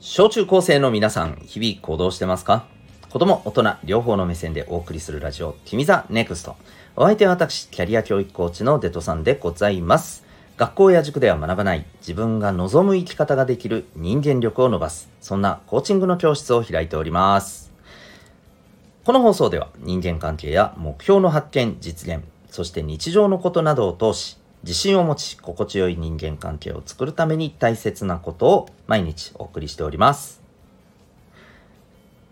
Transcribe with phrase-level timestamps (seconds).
[0.00, 2.66] 小中高生の皆さん、日々行動してますか？
[3.10, 6.54] 子供、大人、両方の目線でお送りするラジオ、君 the NEXT。
[6.94, 10.24] お相手は私、キャリア教育コーチのデトさんでございます。
[10.56, 17.72] 学校や塾では学ばない自分が望む生き方ができる人間力を伸ばす、そんなコーチングの教室を開いております。
[19.04, 30.42] この放送では人間関係や目標の発見、実現、そして日常のことなどを通し、自信を持ち、心地よい人間関係を作るために大切なことを毎日お送りしております。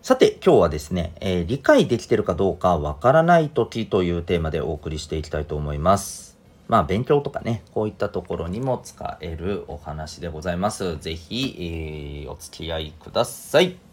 [0.02, 6.36] さて、今日はですね、えー、理解できてるかどうかわからない時というテーマでお送りしていきたいと思います。
[6.68, 10.96] まあ、勉強とかね、こういったところにも使えるお話でございます。
[10.98, 13.85] ぜひ、えー、お付き合いください。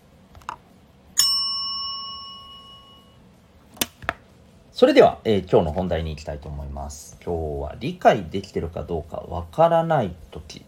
[4.83, 7.15] それでは、えー、今日の本題に行きたいと思います。
[7.25, 10.65] 今日は理解できてるかどうかわからない時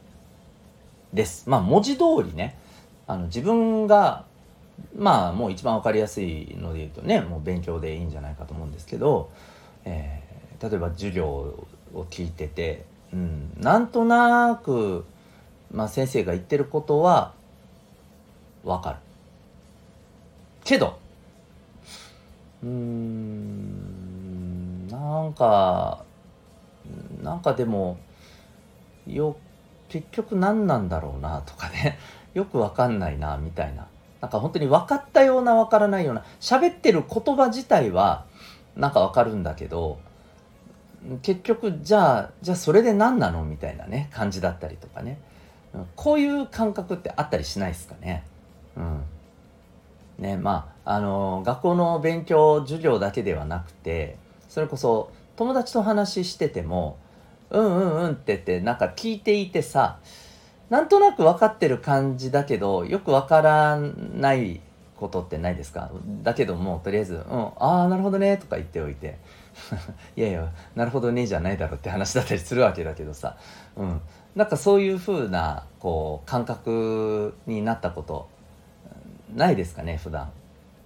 [1.11, 1.49] です。
[1.49, 2.57] まあ文字通りね、
[3.07, 4.23] あの自分が
[4.97, 9.29] まあもう一番わかりやすいので言うとね、もう勉強でいいんじゃないかと思うんですけど、
[9.83, 11.67] えー、例えば授業を
[12.09, 15.03] 聞いてて、うん、なんとなく、
[15.73, 17.33] まあ、先生が言ってることは
[18.63, 18.97] わかる。
[20.63, 20.99] けど、
[22.63, 23.74] うーん
[25.05, 26.03] なんか
[27.21, 27.99] なんかでも
[29.05, 29.37] よ
[29.87, 31.99] 結局何なんだろうなとかね。
[32.33, 33.87] よくわかんないなみたいな。
[34.19, 36.23] なんか本当に分かったような分からないような。
[36.41, 38.25] 喋ってる言葉自体は
[38.75, 39.99] なんかわかるんだけど
[41.21, 45.19] 結局じゃあじゃあそれで何なのみたいなね感じだったりとかね。
[45.95, 48.23] こういう感覚ってあったりしないですかね。
[48.75, 49.03] うん。
[50.17, 54.17] ねまああの学校の勉強授業だけではなくて
[54.55, 56.97] それこそ友達と話してても
[57.49, 59.99] うんうんうんって言ってなんか聞いていてさ
[60.69, 64.61] なんとなく分かってる感じだけどよく分からない
[64.95, 65.91] ことってないですか？
[66.23, 69.19] だけどもとりあえず「うんああなるほどね」とか言っておいて。
[70.15, 73.35] いやいやなるほどねじゃないだろって話だったりするわけだけどさ、
[73.75, 74.01] うん、
[74.35, 78.29] なんかそういう風なこう感覚になったこと
[79.33, 80.31] ないですかね普段。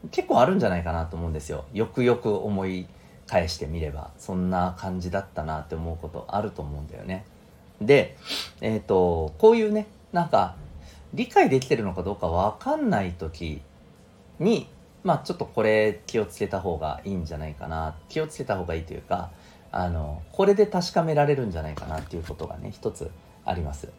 [0.09, 1.65] 結構あるんじゃないかなと思うんですよ。
[1.73, 2.87] よくよく思い
[3.29, 7.25] 返してみればそんな感じだったなって思うことあると思うんだよね。
[7.79, 8.17] で、
[8.59, 10.55] えっ、ー、とこういうねなんか
[11.13, 13.61] 理解できてるのかどうか分かんない時
[14.39, 14.67] に
[15.03, 19.29] まあちょっとこれ気をつけた方がいいんじゃないかな気をつけた方がいいというか
[19.71, 23.11] あのこれで確かめられるんじゃないかなっていうことがね一つ
[23.45, 23.89] あります。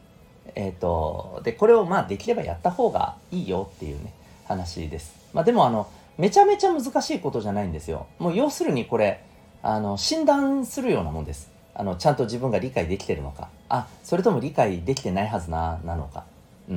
[0.56, 4.12] えっ、ー、とでこれをまあできればやった方がいいよっていうね
[4.44, 5.14] 話です。
[5.32, 5.88] まあ、でもあの
[6.20, 8.06] めちゃめちゃ難しいことじゃないんですよ。
[8.18, 9.24] もう要するにこれ、
[9.62, 11.50] あの、診断するようなもんです。
[11.74, 13.48] あの、ちゃんと自分が理解できてるのか。
[13.70, 16.26] あ、それとも理解できてないはずな、なのか。
[16.68, 16.76] うん。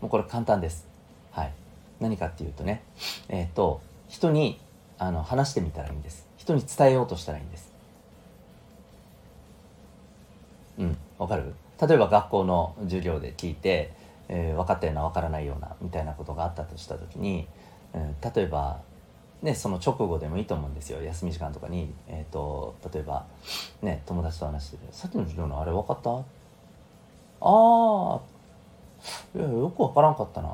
[0.00, 0.86] もうこれ簡単です。
[1.30, 1.52] はい。
[2.00, 2.82] 何かっていうとね、
[3.28, 4.58] えっ、ー、と、人に、
[4.96, 6.26] あの、話してみたらいいんです。
[6.38, 7.70] 人に伝えようとしたらいいんです。
[10.78, 11.54] うん、わかる？
[11.86, 13.92] 例えば学校の授業で聞いて、
[14.28, 17.46] えー、分かったような分からないようなみたいなことがあったとした時に
[17.94, 18.80] うん、例えば
[19.42, 23.24] ね、その直後でもいいと思うんですよ休み時間とかに、えーと、例えば、
[23.82, 26.24] ね、友達と話してて「さっきの授業のあれ分かった?」「あ
[27.40, 27.48] あ
[29.38, 30.50] よく分からんかったな」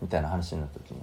[0.00, 1.02] みたいな話になった時に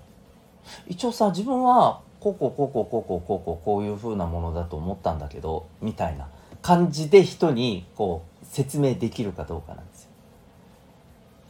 [0.87, 6.27] 一応さ自分はこうこうこうこうこうこうこうこうこういうふうなものだと思ったんだけどみたいな
[6.63, 9.85] 感じで人にこう説明できるかどうかなん。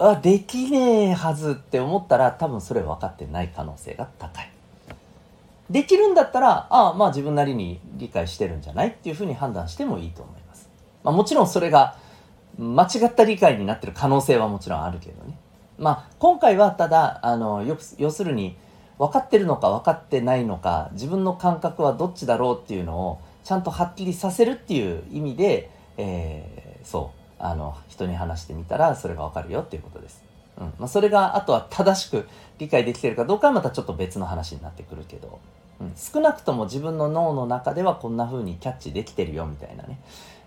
[0.04, 4.52] あできねえはずって思ったら多分それ分かってない可能性が高い。
[5.70, 10.68] できるんだったらああまあ自分なりに理解してるんじゃないっていうふうに判断してもいいと思います、
[11.04, 11.96] まあ、もちろんそれが
[12.58, 15.38] 間違った理解になってる可能性はもちろんあるけどね。
[15.78, 18.58] まあ今回はただあのよ要するに
[18.98, 27.21] 分かってるのか分かってないのか自分の感覚はどっちだろうっていうのをちゃんとはっきりさせるっていう意味で、えー、そう。
[27.44, 30.24] あの人に話してみたらそれがわかるよっていうことです。
[30.60, 30.66] うん。
[30.78, 32.28] まあ、それがあとは正しく
[32.60, 35.40] 理解できてるかどうかはまたちょっと別の話になってくるけど、
[35.80, 40.00] うん、少なくとも自分の脳の中ではこんな風にキャッチできてるよみたいなね、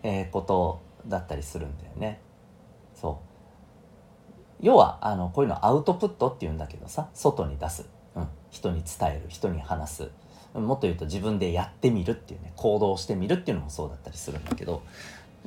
[0.03, 2.21] えー、ことだったりするんだよね。
[2.95, 3.21] そ
[4.61, 4.65] う。
[4.65, 9.25] 要はあのこういうのアウトプットっていうんだけどさ外に出す、うん、人に伝える。
[9.29, 10.11] 人に話す。
[10.55, 12.53] もっと言うと自分でやってみるっていうね。
[12.55, 14.83] 行動してみるっていうのもそうだったりするんだけど。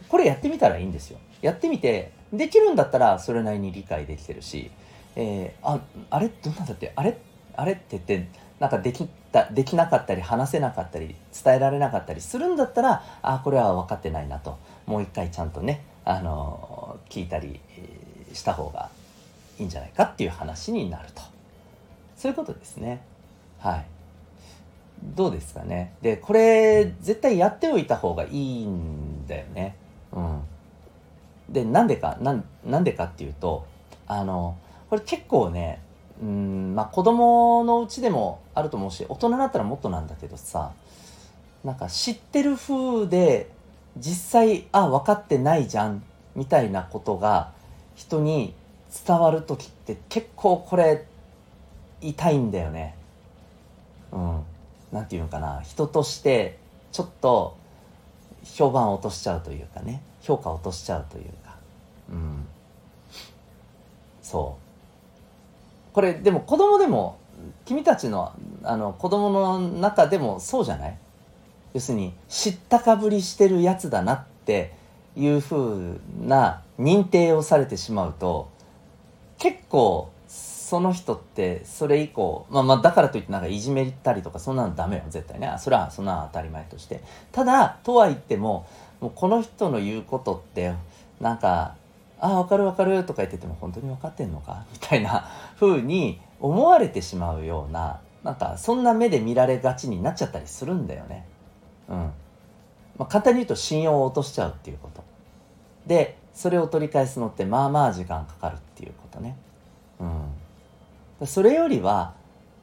[0.09, 1.19] これやってみたらいいんですよ。
[1.41, 4.71] やってみてできるんだったらそれなりに理解できてるし、
[5.15, 5.79] えー、あ
[6.09, 6.27] あれ？
[6.27, 6.91] どんなんだって？
[6.95, 7.17] あれ？
[7.55, 8.27] あれって言って
[8.59, 14.57] なんかできたできなかったり話せなかったり伝えられなかったりするんだったらあこれは分かってないなと。
[14.85, 17.59] もう一回ちゃんとね、あのー、聞いたり
[18.33, 18.89] した方が
[19.59, 21.21] いいんじゃないかっていう話になると。
[22.15, 23.01] そういうことですね。
[23.59, 23.85] はい。
[25.15, 25.93] どうですかね。
[26.01, 29.75] でこれ絶対やっておいた方がいいんだよね。
[30.11, 30.41] うん。
[31.49, 33.65] でなんでかなんなんでかっていうと
[34.07, 34.57] あの
[34.89, 35.81] これ結構ね
[36.21, 40.71] うんまあ子供のうちでもあると思うし大人になったらもっとなんだけどさ
[41.63, 43.49] なんか知ってる風で
[43.97, 46.03] 実際あ分かってないじゃん
[46.35, 47.51] みたいなことが
[47.95, 48.53] 人に
[49.05, 51.05] 伝わる時って結構これ
[52.01, 52.95] 痛いんだよね。
[54.11, 54.43] うん。
[54.91, 56.57] なんていうのかな人として
[56.91, 57.57] ちょっと
[58.43, 60.01] 評判を落としちゃうというかね。
[60.21, 61.55] 評価を落としちゃうというか。
[62.09, 62.45] うん。
[64.21, 65.93] そう。
[65.93, 67.17] これでも子供でも
[67.65, 68.31] 君たちの
[68.63, 70.97] あの子供の中でもそうじゃない？
[71.73, 74.73] 要するに知ったかぶりしてるやつだなって
[75.15, 78.49] いうふうな認定をされてしまうと
[79.37, 80.09] 結構
[80.67, 88.67] その人ってそれ以降まあまあだからといってなんかいじめたりとかそんなのダメよ絶対ねそれはそんな当たり前としてただとは言っても
[88.99, 90.73] もうこの人の言うことって
[91.21, 91.75] なんか
[92.19, 94.65] 「ああ分かる分かる」とか言ってても本当に分かってんのか？
[94.73, 101.25] みたいな風に思われてしまうようななんかそんな目で見られがちになっちゃったりするんだよね。
[101.87, 101.95] うん。
[102.97, 105.01] まあ、簡単に言うと信用を落としちゃうっていうこと。
[105.85, 109.37] で、それを取り返すのってまあまあ時間かかるっていうことね。
[110.01, 110.46] うん。
[111.25, 112.13] それよりは、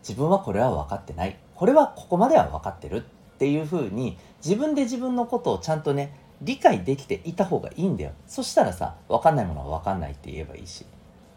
[0.01, 1.37] 自分はこれは分かってない。
[1.55, 3.01] これはここまでは分かってるっ
[3.39, 8.13] ていうふうに、自分で自分のことをちゃんとね、理解できていた方がいいんだよ。
[8.27, 10.85] そしたらさ、分かんないものは分かんないって言えばいいし。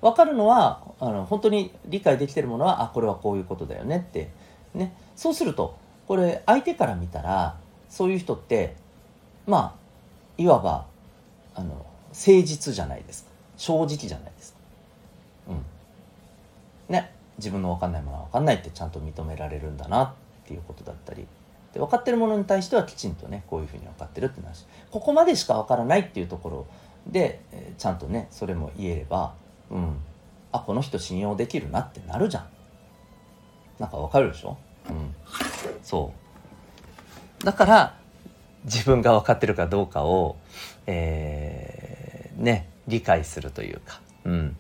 [0.01, 4.29] 分かるのは、あの、本当に理解できてるものは、あ、これはこういうことだよねって。
[4.73, 4.93] ね。
[5.15, 5.75] そうすると、
[6.07, 7.57] これ相手から見たら、
[7.89, 8.75] そういう人って
[9.45, 10.85] まあいわば
[11.55, 14.59] あの誠実じゃないですか正直じゃないですか
[15.49, 15.65] うん
[17.37, 20.13] 自分の分かんないものは分かんないってちゃんと認められるんだなっ
[20.45, 21.27] ていうことだったり。
[21.73, 26.67] で分かってるものに対してはきちんとねこういうふうに分かってるって話ここまでしか分からないっていうところ
[27.05, 29.33] で、えー、ちゃんとねそれも言えれば
[29.69, 29.97] うん
[30.53, 32.47] あこの人信用できるなってなるじゃん。
[33.79, 34.57] なんか分かるでしょ？
[34.89, 35.13] うん。
[35.83, 36.13] そ
[37.41, 37.45] う。
[37.45, 37.97] だから
[38.63, 40.37] 自分が分かってるかどうかを、
[40.87, 44.57] えー、ね理解するというか、うん、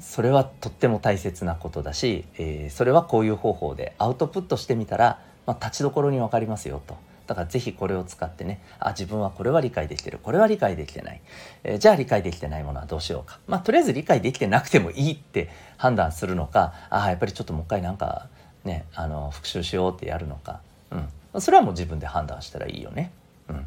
[0.00, 6.96] それはとっても大切なことだし、えー、それはこういう方法でアウトプットしてみたら、まあ、立ちどころに分かりますよと。
[7.26, 11.20] だからぜひこれを使ってね、あ、自分はこれは理解できてる、これは理解できてない。
[11.62, 13.38] えー、じゃあ理解できてないものはどうしようか。
[13.46, 18.26] まあとりあえず理解できてなくてもいいって判断するのか、あ、やっぱりちょっともう一回なんか
[18.64, 20.60] ね、あの、復習しようってやるのか。
[20.90, 21.40] うん。
[21.40, 23.12] それはもう自分で判断したらいいよね。
[23.48, 23.66] うん、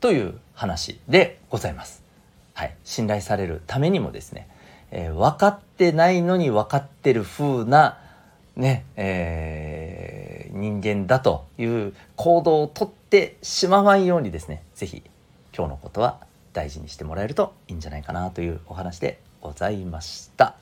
[0.00, 2.02] という話でございます。
[2.54, 4.48] はい、信頼されるためにもですね、
[4.92, 7.98] えー、分かってないのに分かってる風な
[8.54, 15.02] ね、えー、人間だという行動をとってしまわんようにですね、是非
[15.56, 16.18] 今日のことは
[16.52, 20.54] 大事にしてもらえるといいんじゃないかなというお話でございました。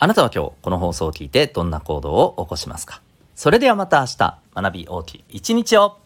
[0.00, 3.02] あなたは今日この放送を聞いてどんな行動を起こしますか？
[3.36, 5.98] それではまた明日学び大きい一日を